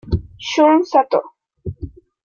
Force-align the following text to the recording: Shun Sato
Shun 0.49 0.81
Sato 0.83 1.21